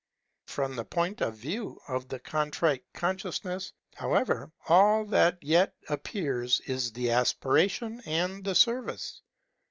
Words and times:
From 0.47 0.75
the 0.75 0.83
point 0.83 1.21
of 1.21 1.35
view 1.35 1.79
of 1.87 2.07
the 2.07 2.17
Contrite 2.17 2.83
Consciousness, 2.91 3.71
however, 3.93 4.51
all 4.67 5.05
that 5.05 5.37
yet 5.43 5.75
appears 5.89 6.59
is 6.61 6.91
the 6.93 7.11
aspiration 7.11 8.01
and 8.07 8.43
the 8.43 8.55
service. 8.55 9.21